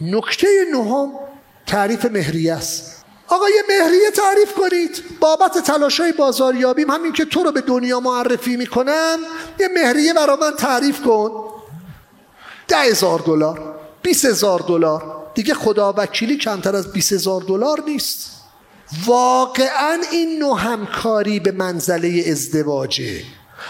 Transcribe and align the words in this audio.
نکته 0.00 0.46
نهم 0.72 1.10
تعریف 1.66 2.04
مهریه 2.04 2.54
است. 2.54 3.04
آقا 3.28 3.48
یه 3.48 3.62
مهریه 3.68 4.10
تعریف 4.10 4.54
کنید. 4.54 5.02
بابت 5.20 5.58
تلاش 5.58 6.00
های 6.00 6.12
بازاریابیم 6.12 6.90
همین 6.90 7.12
که 7.12 7.24
تو 7.24 7.42
رو 7.42 7.52
به 7.52 7.60
دنیا 7.60 8.00
معرفی 8.00 8.56
می‌کنم 8.56 9.18
یه 9.60 9.68
مهریه 9.74 10.14
برا 10.14 10.36
من 10.36 10.52
تعریف 10.58 11.02
کن. 11.02 11.30
ده 12.68 12.76
هزار 12.76 13.18
دلار 13.18 13.80
بیس 14.02 14.24
هزار 14.24 14.60
دلار. 14.68 15.30
دیگه 15.34 15.54
خدا 15.54 15.94
وکیلی 15.96 16.36
کمتر 16.36 16.76
از 16.76 16.92
بیس 16.92 17.12
هزار 17.12 17.42
دلار 17.42 17.82
نیست. 17.86 18.30
واقعا 19.06 19.98
این 20.12 20.38
نوع 20.38 20.60
همکاری 20.60 21.40
به 21.40 21.52
منزله 21.52 22.24
ازدواجه. 22.30 23.22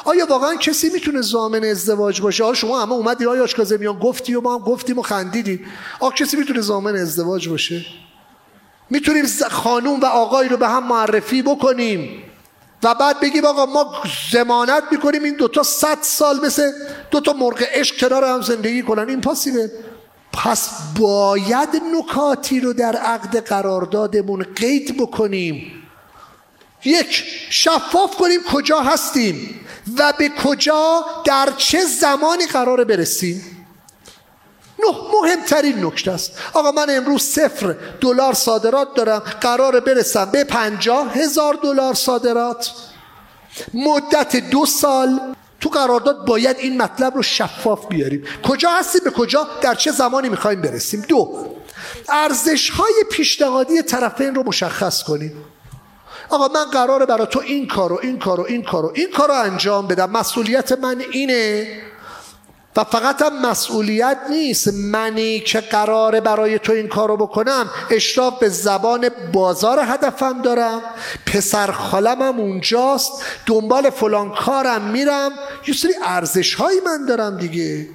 آیا 0.05 0.27
واقعا 0.27 0.55
کسی 0.57 0.91
می‌تونه 0.91 1.21
زامن 1.21 1.65
ازدواج 1.65 2.21
باشه؟ 2.21 2.45
آیا 2.45 2.55
شما 2.55 2.83
همه 2.83 2.93
اومدی 2.93 3.27
آیا 3.27 3.47
میان 3.79 3.99
گفتی 3.99 4.35
و 4.35 4.41
ما 4.41 4.55
هم 4.55 4.65
گفتیم 4.65 4.99
و 4.99 5.03
خندیدیم. 5.03 5.67
آیا 6.01 6.13
کسی 6.13 6.37
می‌تونه 6.37 6.61
زامن 6.61 6.97
ازدواج 6.97 7.49
باشه؟ 7.49 7.85
می‌تونیم 8.91 9.27
خانوم 9.51 10.01
و 10.01 10.07
آقای 10.07 10.49
رو 10.49 10.57
به 10.57 10.69
هم 10.69 10.87
معرفی 10.87 11.43
بکنیم 11.43 12.23
و 12.83 12.95
بعد 12.95 13.21
بگیم 13.21 13.45
آقا 13.45 13.67
ما 13.67 14.03
زمانت 14.33 14.83
می‌کنیم 14.91 15.23
این 15.25 15.35
دوتا 15.35 15.63
صد 15.63 15.99
سال 16.03 16.47
مثل 16.47 16.73
دوتا 17.11 17.33
مرغ 17.33 17.63
عشق 17.73 17.97
کنار 17.97 18.25
هم 18.25 18.43
زندگی 18.43 18.83
کنن. 18.83 19.09
این 19.09 19.21
پاسیبه 19.21 19.71
پس 20.33 20.71
باید 21.01 21.69
نکاتی 21.99 22.61
رو 22.61 22.73
در 22.73 22.97
عقد 22.97 23.37
قراردادمون 23.37 24.47
قید 24.57 24.97
بکنیم. 24.97 25.73
یک 26.85 27.25
شفاف 27.51 28.17
کنیم 28.17 28.41
کجا 28.53 28.81
هستیم. 28.81 29.61
و 29.99 30.13
به 30.19 30.29
کجا 30.45 31.05
در 31.25 31.49
چه 31.57 31.85
زمانی 31.85 32.47
قرار 32.47 32.85
برسیم؟ 32.85 33.67
نه 34.79 34.97
مهمترین 35.23 35.85
نکته 35.85 36.11
است. 36.11 36.33
آقا 36.53 36.73
من 36.73 36.87
امروز 36.89 37.23
صفر 37.23 37.77
دلار 38.01 38.35
صادرات 38.35 38.95
دارم. 38.95 39.19
قرار 39.19 39.81
برسم 39.81 40.25
به 40.25 40.45
پنجاه 40.45 41.15
هزار 41.15 41.59
دلار 41.63 41.95
صادرات. 41.95 42.71
مدت 43.75 44.37
دو 44.37 44.67
سال 44.67 45.21
تو 45.61 45.69
قرارداد 45.69 46.25
باید 46.27 46.57
این 46.59 46.83
مطلب 46.83 47.17
رو 47.17 47.23
شفاف 47.23 47.87
بیاریم. 47.87 48.25
کجا 48.43 48.71
هستیم؟ 48.71 49.01
به 49.05 49.11
کجا؟ 49.11 49.49
در 49.61 49.75
چه 49.75 49.93
زمانی 49.93 50.29
می‌خوایم 50.29 50.63
برسیم؟ 50.63 51.01
دو 51.09 51.47
ارزش 52.09 52.71
های 52.71 52.95
پیشنهادی 53.11 53.83
طرفین 53.83 54.35
رو 54.35 54.43
مشخص 54.47 55.03
کنیم. 55.03 55.45
آقا 56.31 56.49
من 56.49 56.65
قراره 56.65 57.07
برای 57.07 57.27
تو 57.27 57.41
این 57.41 57.69
کارو 57.69 57.99
این 58.03 58.19
کارو 58.19 58.45
این 58.49 58.63
کارو 58.63 58.93
این 58.95 59.11
کارو 59.11 59.35
انجام 59.35 59.87
بدم. 59.87 60.11
مسئولیت 60.11 60.73
من 60.73 61.03
اینه. 61.13 61.67
و 62.77 62.85
فقط 62.85 63.23
هم 63.23 63.51
مسئولیت 63.51 64.19
نیست. 64.31 64.75
منی 64.75 65.41
که 65.41 65.61
قراره 65.61 66.21
برای 66.21 66.59
تو 66.59 66.73
این 66.73 66.89
کارو 66.89 67.17
بکنم. 67.17 67.71
اشراف 67.91 68.39
به 68.39 68.49
زبان 68.49 69.09
بازار 69.33 69.81
هدفم 69.83 70.43
دارم. 70.43 70.83
پسر 71.27 71.73
خالم 71.73 72.23
هم 72.23 72.41
اونجاست. 72.41 73.13
دنبال 73.47 73.91
فلان 73.91 74.35
کارم 74.35 74.83
میرم. 74.83 75.31
یه 75.67 75.75
سری 75.75 75.93
ارزش 76.05 76.55
هایی 76.55 76.81
من 76.81 77.07
دارم 77.07 77.37
دیگه. 77.37 77.89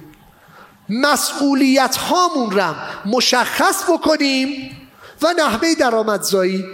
مسئولیت 0.88 1.96
هامون 1.96 2.58
رم. 2.58 2.76
مشخص 3.06 3.90
بکنیم 3.90 4.76
و 5.22 5.26
نحوه 5.38 5.74
درآمدزایی. 5.74 6.64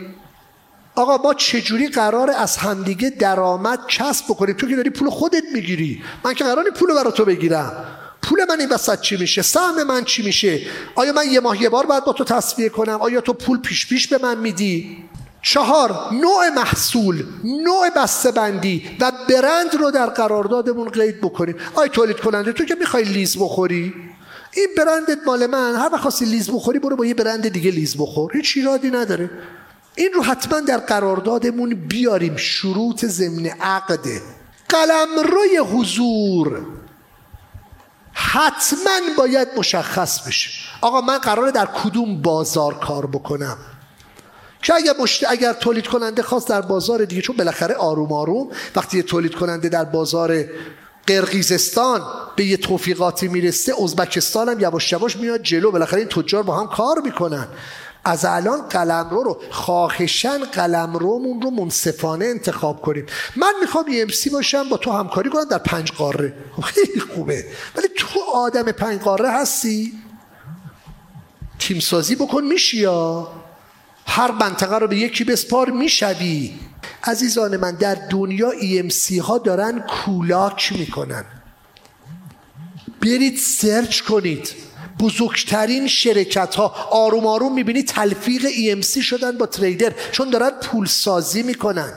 آقا 0.94 1.16
ما 1.16 1.34
چجوری 1.34 1.88
قرار 1.88 2.30
از 2.30 2.56
همدیگه 2.56 3.10
درآمد 3.10 3.80
کسب 3.88 4.24
بکنیم 4.24 4.56
تو 4.56 4.68
که 4.68 4.76
داری 4.76 4.90
پول 4.90 5.10
خودت 5.10 5.44
می‌گیری. 5.52 6.02
من 6.24 6.34
که 6.34 6.44
قرار 6.44 6.70
پول 6.70 6.94
برای 6.94 7.12
تو 7.12 7.24
بگیرم. 7.24 7.84
پول 8.22 8.44
من 8.48 8.60
این 8.60 8.68
وسط 8.68 9.00
چی 9.00 9.16
میشه؟ 9.16 9.42
سهم 9.42 9.82
من 9.82 10.04
چی 10.04 10.22
میشه؟ 10.22 10.60
آیا 10.94 11.12
من 11.12 11.30
یه 11.30 11.40
ماه 11.40 11.62
یه 11.62 11.68
بار 11.68 11.86
باید 11.86 12.04
با 12.04 12.12
تو 12.12 12.24
تصویه 12.24 12.68
کنم؟ 12.68 12.98
آیا 13.00 13.20
تو 13.20 13.32
پول 13.32 13.58
پیش 13.60 13.86
پیش 13.88 14.08
به 14.08 14.18
من 14.22 14.38
میدی؟ 14.38 15.04
چهار 15.42 15.90
نوع 16.12 16.48
محصول 16.56 17.24
نوع 17.44 17.90
بسته 17.96 18.30
بندی 18.30 18.96
و 19.00 19.12
برند 19.28 19.74
رو 19.74 19.90
در 19.90 20.06
قراردادمون 20.06 20.88
قید 20.88 21.20
بکنیم. 21.20 21.56
آیا 21.74 21.88
تولید 21.88 22.20
کننده 22.20 22.52
تو 22.52 22.64
که 22.64 22.74
می‌خوای 22.74 23.04
لیز 23.04 23.38
بخوری؟ 23.38 23.94
این 24.54 24.68
برندت 24.76 25.18
مال 25.26 25.46
من. 25.46 25.74
هر 25.74 25.90
وقت 25.92 26.22
لیز 26.22 26.50
بخوری 26.50 26.78
برو 26.78 26.96
با 26.96 27.06
یه 27.06 27.14
برند 27.14 27.48
دیگه 27.48 27.70
لیز 27.70 27.96
بخور. 27.96 28.36
هیچ 28.36 28.52
ایرادی 28.56 28.90
نداره. 28.90 29.30
این 29.94 30.12
رو 30.12 30.22
حتما 30.22 30.60
در 30.60 30.78
قراردادمون 30.78 31.74
بیاریم. 31.74 32.36
شروط 32.36 33.04
ضمن 33.04 33.46
عقده 33.46 34.22
قلم 34.68 35.08
روی 35.32 35.56
حضور. 35.56 36.66
حتما 38.12 38.98
باید 39.18 39.48
مشخص 39.56 40.26
بشه. 40.26 40.50
آقا 40.80 41.00
من 41.00 41.18
قراره 41.18 41.50
در 41.50 41.66
کدوم 41.66 42.22
بازار 42.22 42.78
کار 42.78 43.06
بکنم؟ 43.06 43.56
که 44.62 44.74
اگر, 44.74 44.92
مشت... 45.00 45.24
اگر 45.28 45.52
تولید 45.52 45.86
کننده 45.86 46.22
خواست 46.22 46.48
در 46.48 46.60
بازار 46.60 47.04
دیگه 47.04 47.22
چون 47.22 47.36
بالاخره 47.36 47.74
آروم 47.74 48.12
آروم 48.12 48.48
وقتی 48.76 49.02
تولید 49.02 49.34
کننده 49.34 49.68
در 49.68 49.84
بازار 49.84 50.44
قرقیزستان 51.06 52.02
به 52.36 52.44
یه 52.44 52.56
توفیقاتی 52.56 53.28
می‌رسه 53.28 53.82
ازبکستان 53.82 54.48
هم 54.48 54.60
یواش 54.60 54.92
یواش 54.92 55.16
میاد 55.16 55.42
جلو 55.42 55.70
بالاخره 55.70 55.98
این 55.98 56.08
تجار 56.08 56.42
با 56.42 56.60
هم 56.60 56.66
کار 56.66 57.00
می‌کنن. 57.04 57.48
از 58.04 58.24
الان 58.24 58.62
قلمرو 58.68 59.22
رو 59.22 59.40
خواهشن 59.50 60.38
قلمرومون 60.38 61.42
رو 61.42 61.50
منصفانه 61.50 62.24
انتخاب 62.24 62.82
کنیم. 62.82 63.06
من 63.36 63.52
می‌خوام 63.60 63.84
امسی 63.92 64.30
باشم 64.30 64.68
با 64.68 64.76
تو 64.76 64.92
همکاری 64.92 65.30
کنم 65.30 65.44
در 65.44 65.58
پنج 65.58 65.92
قاره. 65.92 66.34
خیلی 66.64 67.00
خوبه. 67.00 67.44
ولی 67.76 67.88
تو 67.96 68.20
آدم 68.34 68.62
پنج 68.62 69.00
قاره 69.00 69.30
هستی؟ 69.30 69.92
تیمسازی 71.58 72.14
بکن 72.14 72.44
میشی 72.44 72.76
یا؟ 72.76 73.28
هر 74.06 74.30
منطقه 74.30 74.78
رو 74.78 74.86
به 74.86 74.96
یکی 74.96 75.24
بسپار 75.24 75.70
می‌شوی. 75.70 76.54
عزیزان 77.04 77.56
من 77.56 77.74
در 77.74 77.94
دنیا 77.94 78.52
امسی 78.62 79.18
ها 79.18 79.38
دارن 79.38 79.80
کولاک 79.80 80.72
می‌کنن. 80.78 81.24
برید 83.02 83.38
سرچ 83.38 84.00
کنید. 84.00 84.48
بزرگترین 85.02 85.88
شرکت 85.88 86.54
ها 86.54 86.88
آروم 86.90 87.26
آروم 87.26 87.54
می‌بینی 87.54 87.82
تلفیق 87.82 88.42
EMC 88.48 89.02
شدن 89.02 89.38
با 89.38 89.46
تریدر 89.46 89.92
چون 90.12 90.30
دارن 90.30 90.50
پول 90.50 90.86
سازی 90.86 91.42
می‌کنن. 91.42 91.92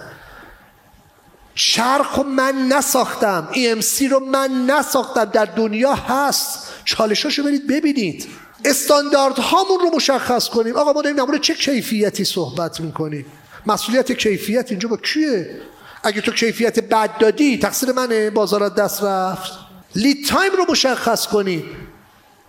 چرخ 1.56 2.20
من 2.20 2.68
نساختم 2.68 3.48
EMC 3.54 4.02
رو 4.12 4.20
من 4.20 4.66
نساختم 4.66 5.26
در 5.26 5.46
دنیا 5.46 5.94
هست. 5.94 6.74
چالشاشو 6.86 7.44
برید 7.44 7.68
ببینید. 7.68 8.28
استاندارد 8.66 9.40
هامون 9.40 9.80
رو 9.80 9.96
مشخص 9.96 10.50
کنیم. 10.50 10.76
آقا 10.76 10.94
ما 10.94 11.02
داریم 11.02 11.38
چه 11.38 11.54
کیفیتی 11.54 12.24
صحبت 12.24 12.80
می‌کنیم؟ 12.80 13.26
مسئولیت 13.66 14.12
کیفیت 14.12 14.72
اینجا 14.72 14.90
با 14.90 14.98
کیه؟ 14.98 15.62
اگه 16.04 16.22
تو 16.22 16.32
کیفیت 16.32 16.80
بد 16.80 17.18
دادی 17.18 17.58
تقصیر 17.58 17.92
منه 17.92 18.30
بازارات 18.30 18.76
دست 18.76 19.04
رفت. 19.04 19.52
lead 19.96 20.28
time 20.28 20.52
رو 20.52 20.66
مشخص 20.70 21.28
کنی 21.28 21.64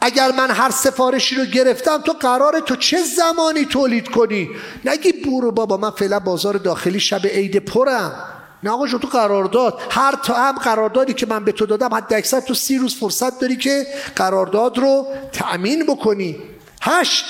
اگر 0.06 0.32
من 0.32 0.50
هر 0.50 0.70
سفارشی 0.70 1.36
رو 1.36 1.44
گرفتم 1.44 1.98
تو 1.98 2.12
قرار 2.12 2.60
تو 2.60 2.76
چه 2.76 2.98
زمانی 3.02 3.64
تولید 3.64 4.08
کنی؟ 4.08 4.50
نگی 4.84 5.12
برو 5.12 5.52
بابا 5.52 5.76
من 5.76 5.90
فعلا 5.90 6.20
بازار 6.20 6.56
داخلی 6.56 7.00
شب 7.00 7.26
عید 7.26 7.56
پرم. 7.56 8.24
نه 8.62 8.70
آقا 8.70 8.86
تو 8.86 9.08
قرارداد. 9.08 9.80
هر 9.90 10.14
تا 10.24 10.34
هم 10.34 10.58
قراردادی 10.58 11.14
که 11.14 11.26
من 11.26 11.44
به 11.44 11.52
تو 11.52 11.66
دادم 11.66 11.94
حد 11.94 12.12
اکثر 12.12 12.40
تو 12.40 12.54
سی 12.54 12.78
روز 12.78 12.94
فرصت 12.94 13.40
داری 13.40 13.56
که 13.56 13.86
قرارداد 14.16 14.78
رو 14.78 15.06
تأمین 15.32 15.86
بکنی. 15.86 16.36
هشت 16.82 17.24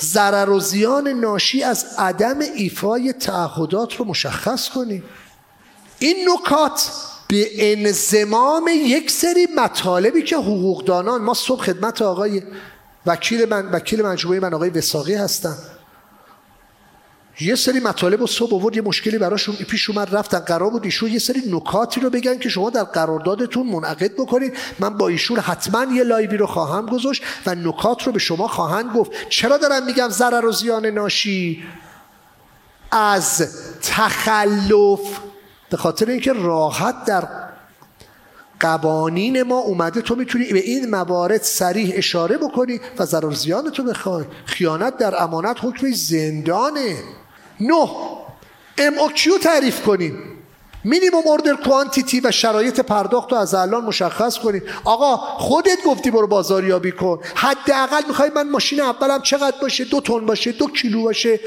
ضرر 0.00 0.50
و 0.50 0.60
زیان 0.60 1.08
ناشی 1.08 1.62
از 1.62 1.86
عدم 1.98 2.38
ایفای 2.56 3.12
تعهدات 3.12 3.96
رو 3.96 4.04
مشخص 4.04 4.68
کنی. 4.68 5.02
این 5.98 6.28
نکات 6.28 6.90
به 7.30 7.72
انضمام 7.72 8.70
یک 8.72 9.10
سری 9.10 9.48
مطالبی 9.56 10.22
که 10.22 10.36
حقوقدانان 10.36 11.22
ما 11.22 11.34
صبح 11.34 11.64
خدمت 11.64 12.02
آقای 12.02 12.42
وکیل 13.06 13.44
من 13.44 13.70
وکیل 13.70 14.02
مجموعه 14.02 14.40
من 14.40 14.54
آقای 14.54 14.70
وثاقی 14.70 15.14
هستن. 15.14 15.56
یه 17.40 17.54
سری 17.54 17.80
مطالب 17.80 18.22
و 18.22 18.26
صبح 18.26 18.54
آورد 18.54 18.76
یه 18.76 18.82
مشکلی 18.82 19.18
براشون 19.18 19.54
پیش 19.54 19.90
اومد 19.90 20.14
رفتن 20.14 20.38
قرار 20.38 20.70
بود 20.70 20.84
ایشون 20.84 21.10
یه 21.10 21.18
سری 21.18 21.42
نکاتی 21.50 22.00
رو 22.00 22.10
بگن 22.10 22.38
که 22.38 22.48
شما 22.48 22.70
در 22.70 22.84
قراردادتون 22.84 23.66
منعقد 23.66 24.12
بکنید. 24.12 24.56
من 24.78 24.96
با 24.96 25.08
ایشون 25.08 25.38
حتما 25.38 25.94
یه 25.94 26.02
live 26.02 26.29
ی 26.29 26.36
رو 26.36 26.46
خواهم 26.46 26.86
گذاشت 26.86 27.22
و 27.46 27.54
نکات 27.54 28.02
رو 28.02 28.12
به 28.12 28.18
شما 28.18 28.48
خواهند 28.48 28.92
گفت. 28.92 29.10
چرا 29.28 29.56
دارم 29.58 29.86
میگم 29.86 30.08
ضرر 30.08 30.46
و 30.46 30.52
زیان 30.52 30.86
ناشی؟ 30.86 31.62
از 32.90 33.48
تخلف 33.82 35.20
به 35.70 35.76
خاطر 35.76 36.10
اینکه 36.10 36.32
راحت 36.32 37.04
در 37.04 37.28
قوانین 38.60 39.42
ما 39.42 39.58
اومده 39.58 40.00
تو 40.00 40.14
می‌تونی 40.14 40.44
به 40.44 40.58
این 40.58 40.90
موارد 40.90 41.42
سریح 41.42 41.92
اشاره 41.96 42.38
بکنی 42.38 42.80
و 42.98 43.04
ضرر 43.04 43.32
زیان 43.32 43.70
تو 43.70 43.82
بخوای. 43.82 44.24
خیانت 44.44 44.96
در 44.96 45.22
امانت 45.22 45.56
حکم 45.62 45.90
زندانه. 45.92 46.96
نه. 47.60 47.88
ام 48.78 48.94
تعریف 49.42 49.82
کنیم. 49.82 50.18
مینیموم 50.84 51.22
اوردر 51.26 51.54
کوانتیتی 51.54 52.20
و 52.20 52.30
شرایط 52.30 52.80
پرداخت 52.80 53.32
رو 53.32 53.38
از 53.38 53.54
الان 53.54 53.84
مشخص 53.84 54.38
کنید 54.38 54.62
آقا 54.84 55.16
خودت 55.16 55.78
گفتی 55.86 56.10
برو 56.10 56.26
بازاریابی 56.26 56.92
کن. 56.92 57.18
حداقل 57.34 58.02
می‌خوای 58.08 58.30
من 58.34 58.50
ماشین 58.50 58.80
اولم 58.80 59.22
چقدر 59.22 59.56
باشه؟ 59.62 59.84
دو 59.84 60.00
تن 60.00 60.26
باشه؟ 60.26 60.52
دو 60.52 60.66
کیلو 60.66 61.02
باشه؟ 61.02 61.40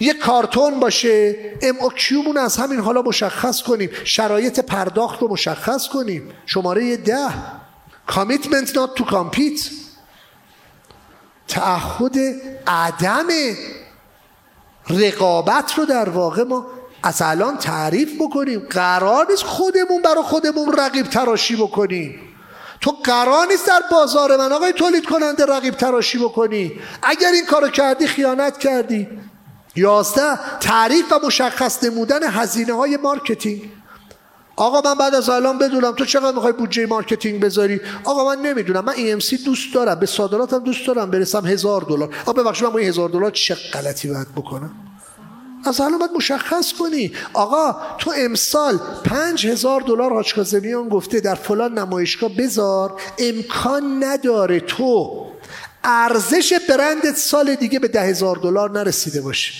یه 0.00 0.14
کارتون 0.14 0.80
باشه 0.80 1.36
ام 1.62 1.76
او 1.80 1.90
کیومون 1.90 2.36
از 2.36 2.56
همین 2.56 2.80
حالا 2.80 3.02
مشخص 3.02 3.62
کنیم. 3.62 3.90
شرایط 4.04 4.60
پرداخت 4.60 5.22
رو 5.22 5.28
مشخص 5.28 5.88
کنیم. 5.88 6.32
شماره 6.46 6.96
ده. 6.96 7.28
کامیتمنت 8.06 8.68
not 8.68 8.94
تو 8.96 9.04
کامپیت 9.04 9.60
تعهد 11.48 12.16
عدم 12.66 13.26
رقابت 14.90 15.74
رو 15.78 15.84
در 15.84 16.08
واقع 16.08 16.42
ما 16.42 16.66
از 17.02 17.22
الان 17.22 17.58
تعریف 17.58 18.08
بکنیم. 18.20 18.60
قرار 18.70 19.26
نیست 19.30 19.42
خودمون 19.42 20.02
برای 20.02 20.22
خودمون 20.22 20.72
رقیب 20.78 21.06
تراشی 21.06 21.56
بکنیم. 21.56 22.20
تو 22.80 22.90
قرار 22.90 23.46
نیست 23.46 23.66
در 23.66 23.82
بازار 23.90 24.36
من 24.36 24.52
آقای 24.52 24.72
تولید 24.72 25.04
کننده 25.06 25.46
رقیب 25.46 25.74
تراشی 25.74 26.18
بکنی. 26.18 26.72
اگر 27.02 27.30
این 27.32 27.46
کارو 27.46 27.68
کردی 27.68 28.06
خیانت 28.06 28.58
کردی. 28.58 29.08
یازده 29.76 30.58
تعریف 30.60 31.12
و 31.12 31.26
مشخص 31.26 31.84
نمودن 31.84 32.22
هزینه 32.22 32.72
های 32.72 32.96
marketing. 32.96 33.72
آقا 34.56 34.80
من 34.90 34.94
بعد 34.94 35.14
از 35.14 35.28
الان 35.28 35.58
بدونم 35.58 35.92
تو 35.92 36.04
چقدر 36.04 36.34
می‌خوای 36.34 36.52
بودجه 36.52 36.86
marketing 36.86 37.40
بذاری؟ 37.40 37.80
آقا 38.04 38.24
من 38.24 38.42
نمی‌دونم 38.42 38.84
من 38.84 38.94
EMC 38.94 39.44
دوست 39.44 39.74
دارم 39.74 39.94
به 39.94 40.06
صادراتم 40.06 40.58
دوست 40.58 40.86
دارم 40.86 41.10
برسم 41.10 41.46
هزار 41.46 41.82
دلار. 41.82 42.14
آقا 42.26 42.32
ببخشید 42.32 42.64
من 42.64 42.72
با 42.72 42.78
این 42.78 42.88
هزار 42.88 43.08
دلار 43.08 43.30
چه 43.30 43.54
غلطی 43.54 44.08
باید 44.08 44.34
بکنم؟ 44.36 44.70
از 45.64 45.80
الان 45.80 45.98
باید 45.98 46.10
مشخص 46.16 46.72
کنی. 46.72 47.12
آقا 47.32 47.76
تو 47.98 48.12
امسال 48.16 48.80
پنج 49.04 49.46
هزار 49.46 49.80
دلار 49.80 50.12
حاج 50.12 50.34
گفته 50.90 51.20
در 51.20 51.34
فلان 51.34 51.78
نمایشگاه 51.78 52.30
بذار 52.38 53.00
امکان 53.18 54.04
نداره 54.04 54.60
تو 54.60 55.29
ارزش 55.84 56.52
برندت 56.68 57.16
سال 57.16 57.54
دیگه 57.54 57.78
به 57.78 57.88
ده 57.88 58.02
هزار 58.02 58.36
دلار 58.36 58.70
نرسیده 58.70 59.20
باشه. 59.20 59.54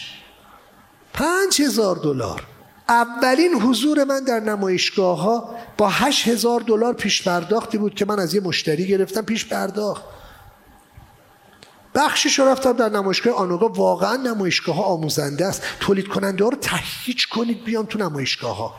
پنج 1.12 1.62
هزار 1.62 1.96
دلار. 1.96 2.46
اولین 2.88 3.54
حضور 3.54 4.04
من 4.04 4.24
در 4.24 4.40
نمایشگاه 4.40 5.20
ها 5.20 5.56
با 5.78 5.88
هشت 5.88 6.28
هزار 6.28 6.60
دلار 6.60 6.94
پیش 6.94 7.22
پرداختی 7.22 7.78
بود 7.78 7.94
که 7.94 8.04
من 8.04 8.18
از 8.18 8.34
یه 8.34 8.40
مشتری 8.40 8.86
گرفتم 8.86 9.22
پیش 9.22 9.46
پرداخت. 9.46 10.04
بخشش 11.94 12.38
رو 12.38 12.48
رفتم 12.48 12.72
در 12.72 12.88
نمایشگاه 12.88 13.34
آنوگا. 13.34 13.68
واقعا 13.68 14.16
نمایشگاه 14.16 14.76
ها 14.76 14.82
آموزنده 14.82 15.46
است. 15.46 15.62
تولید 15.80 16.08
کننده 16.08 16.44
ها 16.44 16.50
رو 16.50 16.56
تهییج 16.56 17.26
کنید 17.28 17.64
بیان 17.64 17.86
تو 17.86 17.98
نمایشگاه 17.98 18.56
ها 18.56 18.74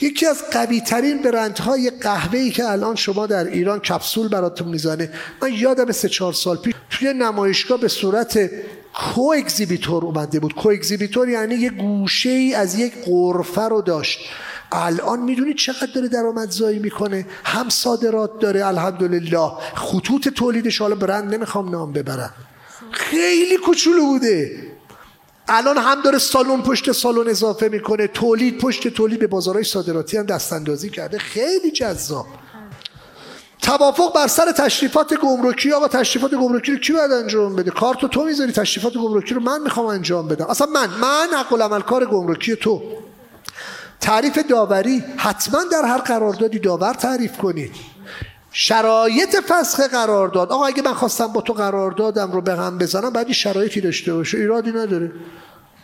یکی 0.00 0.26
از 0.26 0.42
قوی 0.52 0.80
ترین 0.80 1.22
برندهای 1.22 1.90
قهوه 1.90 2.38
ای 2.38 2.50
که 2.50 2.70
الان 2.70 2.96
شما 2.96 3.26
در 3.26 3.44
ایران 3.44 3.78
کپسول 3.78 4.28
براتون 4.28 4.68
می‌زنه. 4.68 5.10
من 5.42 5.52
یادم 5.52 5.92
سه 5.92 6.08
چهار 6.08 6.32
سال 6.32 6.56
پیش 6.56 6.74
توی 6.90 7.12
نمایشگاه 7.12 7.80
به 7.80 7.88
صورت 7.88 8.50
کو 8.94 9.34
اومده 9.90 10.40
بود. 10.40 10.54
کو 10.54 10.68
اگزیبیتور 10.68 11.28
یعنی 11.28 11.54
یه 11.54 11.70
گوشه 11.70 12.30
ای 12.30 12.54
از 12.54 12.78
یک 12.78 12.92
قرفه 13.04 13.62
رو 13.62 13.82
داشت. 13.82 14.18
الان 14.72 15.20
می‌دونید 15.20 15.56
چقدر 15.56 15.92
داره 15.94 16.08
درآمدزایی 16.08 16.78
می‌کنه؟ 16.78 17.26
هم 17.44 17.68
صادرات 17.68 18.38
داره 18.40 18.66
الحمدلله. 18.66 19.50
خطوط 19.74 20.28
تولیدش 20.28 20.78
حالا 20.78 20.94
برند 20.94 21.34
نمی‌خوام 21.34 21.70
نام 21.70 21.92
ببرم. 21.92 22.34
خیلی 22.90 23.56
کوچولو 23.56 24.06
بوده. 24.06 24.73
الان 25.48 25.78
هم 25.78 26.02
داره 26.02 26.18
سالن 26.18 26.62
پشت 26.62 26.92
سالن 26.92 27.30
اضافه 27.30 27.68
می‌کنه. 27.68 28.06
تولید 28.06 28.58
پشت 28.58 28.88
تولید 28.88 29.20
به 29.20 29.26
بازارهای 29.26 29.64
صادراتی 29.64 30.16
هم 30.16 30.26
دست 30.26 30.52
اندازی 30.52 30.90
کرده. 30.90 31.18
خیلی 31.18 31.70
جذاب. 31.70 32.26
توافق 33.62 34.14
بر 34.14 34.26
سر 34.26 34.52
تشریفات 34.52 35.14
گمرکی. 35.14 35.72
آقا 35.72 35.88
تشریفات 35.88 36.34
گمرکی 36.34 36.72
رو 36.72 36.78
کی 36.78 36.92
باید 36.92 37.12
انجام 37.12 37.56
بده؟ 37.56 37.70
کارتو 37.70 38.08
تو 38.08 38.24
می‌ذاری 38.24 38.52
تشریفات 38.52 38.92
گمرکی 38.94 39.34
رو 39.34 39.40
من 39.40 39.60
می‌خوام 39.60 39.86
انجام 39.86 40.28
بدم. 40.28 40.46
اصلا 40.46 40.66
من 40.66 40.86
من 41.00 41.28
حق 41.38 41.52
العمل 41.52 41.80
کار 41.80 42.06
گمرکی 42.06 42.56
تو. 42.56 42.82
تعریف 44.00 44.38
داوری 44.38 45.04
حتما 45.16 45.64
در 45.72 45.82
هر 45.84 45.98
قراردادی 45.98 46.58
داور 46.58 46.94
تعریف 46.94 47.38
کنید. 47.38 47.72
شرایط 48.56 49.36
فسخ 49.48 49.80
قرارداد 49.80 50.52
آقا 50.52 50.66
اگه 50.66 50.82
من 50.82 50.94
خواستم 50.94 51.26
با 51.26 51.40
تو 51.40 51.52
قراردادم 51.52 52.32
رو 52.32 52.40
به 52.40 52.54
هم 52.54 52.78
بزنم 52.78 53.10
باید 53.10 53.32
شرایطی 53.32 53.80
داشته 53.80 54.14
باشه. 54.14 54.38
ایرادی 54.38 54.70
نداره. 54.70 55.12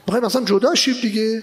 می‌خوایم 0.07 0.27
مثلا 0.27 0.45
جدا 0.45 0.75
شیم 0.75 0.95
دیگه. 1.03 1.43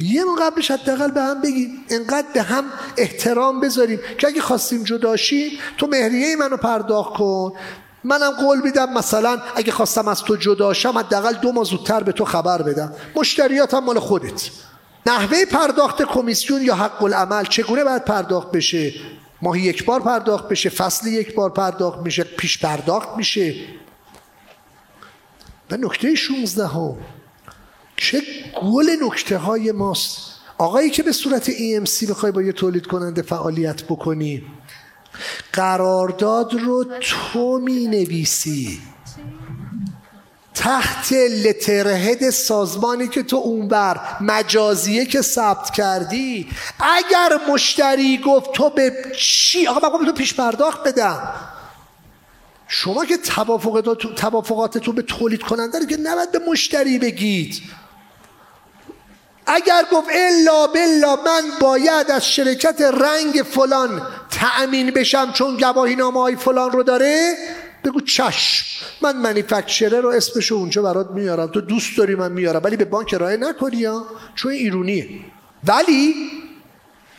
یه 0.00 0.24
ما 0.24 0.34
قبلش 0.34 0.70
حداقل 0.70 1.10
به 1.10 1.22
هم 1.22 1.40
بگیم 1.40 1.84
انقدر 1.90 2.26
به 2.34 2.42
هم 2.42 2.64
احترام 2.96 3.60
بذاریم 3.60 4.00
که 4.18 4.26
اگه 4.26 4.40
خواستیم 4.40 4.84
جدا 4.84 5.16
شیم 5.16 5.50
تو 5.78 5.86
مهریه 5.86 6.36
منو 6.36 6.56
پرداخت 6.56 7.12
کن. 7.14 7.52
منم 8.04 8.30
قول 8.30 8.60
میدم 8.60 8.92
مثلا 8.92 9.38
اگه 9.54 9.72
خواستم 9.72 10.08
از 10.08 10.22
تو 10.22 10.36
جدا 10.36 10.72
شم 10.72 10.98
حداقل 10.98 11.32
دو 11.32 11.52
ماه 11.52 11.64
زودتر 11.64 12.02
به 12.02 12.12
تو 12.12 12.24
خبر 12.24 12.62
بدم. 12.62 12.92
مشتریاتم 13.16 13.78
مال 13.78 13.98
خودت. 13.98 14.50
نحوه 15.06 15.44
پرداخت 15.44 16.02
کمیسیون 16.02 16.62
یا 16.62 16.74
حق 16.74 17.02
العمل 17.02 17.44
چگونه 17.44 17.84
باید 17.84 18.04
پرداخت 18.04 18.50
بشه؟ 18.50 18.94
ماهی 19.42 19.62
یک 19.62 19.84
بار 19.84 20.00
پرداخت 20.00 20.48
بشه 20.48 20.68
فصل 20.68 21.06
یک 21.06 21.34
بار 21.34 21.50
پرداخت 21.50 21.98
میشه 21.98 22.24
پیش 22.24 22.58
پرداخت 22.58 23.08
میشه. 23.16 23.54
و 25.70 25.76
نکته 25.76 26.14
16 26.14 26.64
ها 26.64 26.96
چه 27.96 28.22
گل 28.62 28.90
نکته 29.02 29.38
های 29.38 29.72
ماست. 29.72 30.30
آقایی 30.58 30.90
که 30.90 31.02
به 31.02 31.12
صورت 31.12 31.50
EMC 31.50 32.10
بخوای 32.10 32.32
با 32.32 32.42
یه 32.42 32.52
تولید 32.52 32.86
کننده 32.86 33.22
فعالیت 33.22 33.82
بکنی 33.82 34.42
قرارداد 35.52 36.54
رو 36.54 36.84
تو 37.00 37.58
می 37.58 37.86
نویسی 37.86 38.80
تحت 40.70 41.12
لترهد 41.12 42.30
سازمانی 42.30 43.08
که 43.08 43.22
تو 43.22 43.36
اونور 43.36 44.00
مجازیه 44.20 45.06
که 45.06 45.22
ثبت 45.22 45.70
کردی. 45.70 46.48
اگر 46.80 47.40
مشتری 47.48 48.18
گفت 48.18 48.52
تو 48.52 48.70
به 48.70 48.92
چی؟ 49.18 49.66
آقا 49.66 49.98
من 49.98 50.06
تو 50.06 50.12
پیش 50.12 50.34
پرداخت 50.34 50.88
بدم. 50.88 51.34
شما 52.68 53.04
که 53.04 53.16
توافقاتتون 54.16 54.94
به 54.94 55.02
تولید 55.02 55.42
کننده 55.42 55.78
رو 55.78 55.86
که 55.86 55.96
نباید 55.96 56.32
به 56.32 56.38
مشتری 56.38 56.98
بگید. 56.98 57.62
اگر 59.46 59.84
گفت 59.92 60.08
الا 60.12 60.66
بلا 60.66 61.16
من 61.16 61.42
باید 61.60 62.10
از 62.10 62.26
شرکت 62.26 62.80
رنگ 62.80 63.42
فلان 63.42 64.02
تأمین 64.30 64.90
بشم 64.90 65.32
چون 65.32 65.56
گواهی 65.56 65.96
نامه 65.96 66.20
های 66.20 66.36
فلان 66.36 66.70
رو 66.70 66.82
داره 66.82 67.36
بگو 67.84 68.00
چشم. 68.00 68.66
من 69.00 69.16
منیفکچره 69.16 70.00
رو 70.00 70.08
اسمشو 70.08 70.54
اونجا 70.54 70.82
برات 70.82 71.10
میارم. 71.10 71.46
تو 71.46 71.60
دوست 71.60 71.98
داری 71.98 72.14
من 72.14 72.32
میارم. 72.32 72.60
ولی 72.64 72.76
به 72.76 72.84
بانک 72.84 73.14
ارائه 73.14 73.36
نکنی 73.36 73.76
یا 73.76 74.06
چون 74.34 74.52
ایرونیه. 74.52 75.08
ولی 75.64 76.14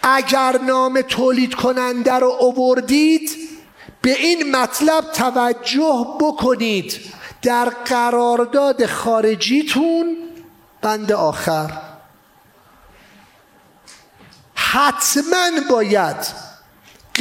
اگر 0.03 0.59
نام 0.67 1.01
تولید 1.01 1.55
کننده 1.55 2.13
رو 2.13 2.37
اووردید 2.39 3.29
به 4.01 4.11
این 4.11 4.55
مطلب 4.55 5.11
توجه 5.11 6.07
بکنید. 6.19 6.99
در 7.41 7.65
قرارداد 7.65 8.85
خارجیتون 8.85 10.17
بند 10.81 11.11
آخر. 11.11 11.71
حتما 14.53 15.49
باید 15.69 16.50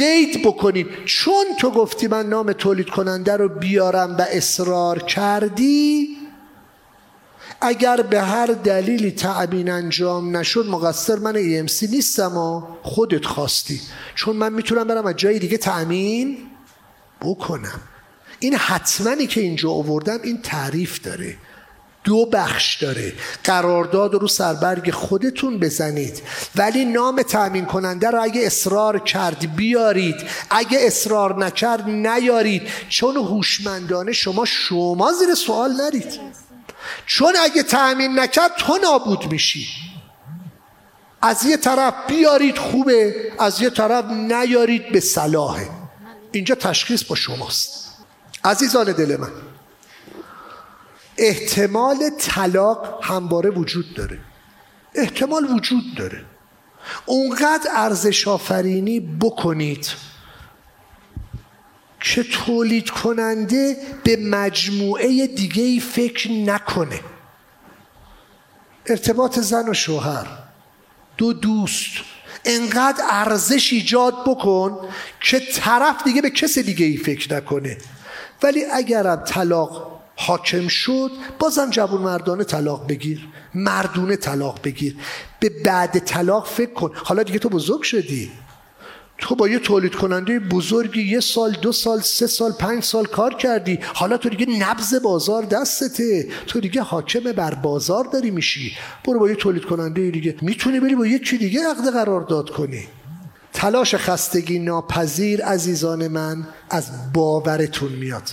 قید 0.01 0.41
بکنیم 0.45 0.87
چون 1.05 1.45
تو 1.59 1.71
گفتی 1.71 2.07
من 2.07 2.29
نام 2.29 2.53
تولید 2.53 2.89
کننده 2.89 3.37
رو 3.37 3.49
بیارم 3.49 4.17
و 4.17 4.21
اصرار 4.21 4.99
کردی 4.99 6.17
اگر 7.61 8.01
به 8.01 8.21
هر 8.21 8.45
دلیلی 8.45 9.11
تعبین 9.11 9.69
انجام 9.69 10.37
نشد 10.37 10.65
مقصر 10.67 11.15
من 11.15 11.33
EMC 11.33 11.89
نیستم 11.89 12.37
و 12.37 12.63
خودت 12.83 13.25
خواستی. 13.25 13.81
چون 14.15 14.35
من 14.35 14.53
می‌تونم 14.53 14.87
برم 14.87 15.05
از 15.05 15.15
جای 15.15 15.39
دیگه 15.39 15.57
تأمین 15.57 16.37
بکنم. 17.21 17.81
این 18.39 18.55
حتمانی 18.55 19.27
که 19.27 19.41
اینجا 19.41 19.71
آوردم 19.71 20.19
این 20.23 20.41
تعریف 20.41 21.01
داره. 21.01 21.37
دو 22.03 22.25
بخش 22.25 22.83
داره. 22.83 23.13
قرارداد 23.43 24.13
رو 24.13 24.27
سربرگ 24.27 24.91
خودتون 24.91 25.59
بزنید. 25.59 26.21
ولی 26.55 26.85
نام 26.85 27.21
تأمین 27.21 27.65
کننده 27.65 28.09
رو 28.09 28.21
اگه 28.21 28.41
اصرار 28.45 28.99
کرد 28.99 29.55
بیارید. 29.55 30.15
اگه 30.49 30.77
اصرار 30.81 31.45
نکرد 31.45 31.89
نیارید. 31.89 32.61
چون 32.89 33.15
هوشمندانه 33.17 34.11
شما 34.11 34.45
شما 34.45 35.13
زیر 35.13 35.35
سوال 35.35 35.71
نرید. 35.71 36.19
چون 37.05 37.33
اگه 37.43 37.63
تأمین 37.63 38.19
نکرد 38.19 38.51
تو 38.57 38.77
نابود 38.83 39.31
میشی. 39.31 39.67
از 41.21 41.45
یه 41.45 41.57
طرف 41.57 41.93
بیارید 42.07 42.57
خوبه 42.57 43.31
از 43.39 43.61
یه 43.61 43.69
طرف 43.69 44.05
نیارید 44.05 44.91
به 44.91 44.99
صلاحه. 44.99 45.69
اینجا 46.31 46.55
تشخیص 46.55 47.03
با 47.03 47.15
شماست. 47.15 47.89
عزیزان 48.43 48.91
دل 48.91 49.17
من. 49.17 49.50
احتمال 51.21 52.09
طلاق 52.19 52.99
همواره 53.03 53.49
وجود 53.49 53.93
داره. 53.93 54.19
احتمال 54.95 55.45
وجود 55.51 55.83
داره. 55.97 56.25
اونقدر 57.05 57.69
ارزش 57.75 58.27
آفرینی 58.27 58.99
بکنید 58.99 59.87
که 61.99 62.23
تولید 62.23 62.89
کننده 62.89 63.77
به 64.03 64.17
مجموعه 64.17 65.27
دیگه 65.27 65.63
ای 65.63 65.79
فکر 65.79 66.31
نکنه. 66.31 66.99
ارتباط 68.85 69.39
زن 69.39 69.69
و 69.69 69.73
شوهر 69.73 70.27
دو 71.17 71.33
دوست 71.33 71.91
انقدر 72.45 73.03
ارزش 73.11 73.73
ایجاد 73.73 74.13
بکن 74.27 74.89
که 75.21 75.39
طرف 75.39 76.03
دیگه 76.03 76.21
به 76.21 76.29
کس 76.29 76.59
دیگه 76.59 76.85
ای 76.85 76.97
فکر 76.97 77.35
نکنه. 77.35 77.77
ولی 78.43 78.65
اگرم 78.65 79.23
طلاق 79.23 80.00
حاکم 80.27 80.67
شد 80.67 81.11
بازم 81.39 81.69
جوون 81.69 82.01
مردانه 82.01 82.43
طلاق 82.43 82.87
بگیر 82.87 83.27
مردونه 83.55 84.15
طلاق 84.15 84.59
بگیر. 84.63 84.95
به 85.39 85.49
بعد 85.49 85.99
طلاق 85.99 86.47
فکر 86.47 86.73
کن. 86.73 86.91
حالا 86.95 87.23
دیگه 87.23 87.39
تو 87.39 87.49
بزرگ 87.49 87.81
شدی. 87.81 88.31
تو 89.17 89.35
با 89.35 89.47
یه 89.47 89.59
تولید 89.59 89.95
کننده 89.95 90.39
بزرگی 90.39 91.01
یه 91.01 91.19
سال 91.19 91.51
دو 91.51 91.71
سال 91.71 91.99
سه 91.99 92.27
سال 92.27 92.51
پنج 92.51 92.83
سال 92.83 93.05
کار 93.05 93.33
کردی. 93.33 93.79
حالا 93.93 94.17
تو 94.17 94.29
دیگه 94.29 94.45
نبز 94.59 94.95
بازار 94.95 95.43
دستته. 95.43 96.27
تو 96.47 96.59
دیگه 96.59 96.81
حاکم 96.81 97.31
بر 97.31 97.53
بازار 97.53 98.03
داری 98.13 98.31
میشی. 98.31 98.77
برو 99.05 99.19
با 99.19 99.29
یه 99.29 99.35
تولید 99.35 99.65
کننده 99.65 100.11
دیگه. 100.11 100.35
می‌تونی 100.41 100.79
بری 100.79 100.95
با 100.95 101.07
یکی 101.07 101.37
دیگه 101.37 101.69
عقد 101.69 101.93
قرار 101.93 102.21
داد 102.21 102.49
کنی. 102.49 102.83
تلاش 103.53 103.95
خستگی 103.95 104.59
ناپذیر 104.59 105.45
عزیزان 105.45 106.07
من 106.07 106.47
از 106.69 107.13
باورتون 107.13 107.91
میاد. 107.91 108.29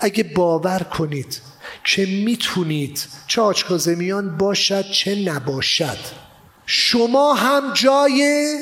اگه 0.00 0.22
باور 0.24 0.78
کنید 0.78 1.40
که 1.84 2.06
می‌تونید 2.06 3.06
چه 3.26 3.40
آچکازمیان 3.40 4.36
باشد 4.36 4.90
چه 4.90 5.14
نباشد. 5.14 5.98
شما 6.66 7.34
هم 7.34 7.72
جای 7.74 8.56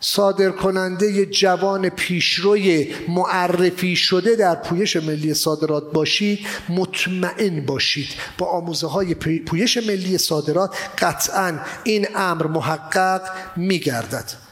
صادر 0.00 0.50
کننده 0.50 1.26
جوان 1.26 1.88
پیشروی 1.88 2.94
معرفی 3.08 3.96
شده 3.96 4.36
در 4.36 4.54
پویش 4.54 4.96
ملی 4.96 5.34
صادرات 5.34 5.92
باشید 5.92 6.46
مطمئن 6.68 7.66
باشید. 7.66 8.08
با 8.38 8.46
آموزه 8.46 8.86
های 8.86 9.14
پویش 9.14 9.76
ملی 9.76 10.18
صادرات 10.18 10.76
قطعا 10.98 11.58
این 11.84 12.06
امر 12.14 12.46
محقق 12.46 13.22
میگردد. 13.56 14.43